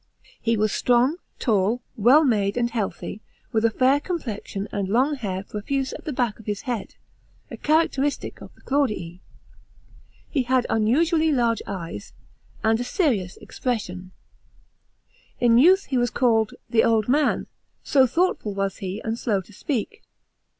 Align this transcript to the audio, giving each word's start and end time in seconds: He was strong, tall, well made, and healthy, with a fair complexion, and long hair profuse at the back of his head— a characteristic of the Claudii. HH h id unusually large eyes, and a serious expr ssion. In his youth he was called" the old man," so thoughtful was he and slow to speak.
He 0.41 0.57
was 0.57 0.71
strong, 0.71 1.17
tall, 1.37 1.79
well 1.95 2.23
made, 2.23 2.57
and 2.57 2.71
healthy, 2.71 3.21
with 3.51 3.63
a 3.63 3.69
fair 3.69 3.99
complexion, 3.99 4.67
and 4.71 4.89
long 4.89 5.13
hair 5.13 5.43
profuse 5.43 5.93
at 5.93 6.05
the 6.05 6.11
back 6.11 6.39
of 6.39 6.47
his 6.47 6.61
head— 6.61 6.95
a 7.51 7.57
characteristic 7.57 8.41
of 8.41 8.51
the 8.55 8.61
Claudii. 8.61 9.19
HH 10.33 10.37
h 10.37 10.49
id 10.49 10.65
unusually 10.71 11.31
large 11.31 11.61
eyes, 11.67 12.13
and 12.63 12.79
a 12.79 12.83
serious 12.83 13.37
expr 13.43 13.75
ssion. 13.75 14.09
In 15.39 15.55
his 15.59 15.63
youth 15.65 15.85
he 15.85 15.99
was 15.99 16.09
called" 16.09 16.55
the 16.71 16.83
old 16.83 17.07
man," 17.07 17.45
so 17.83 18.07
thoughtful 18.07 18.55
was 18.55 18.77
he 18.77 18.99
and 19.03 19.19
slow 19.19 19.39
to 19.41 19.53
speak. 19.53 20.01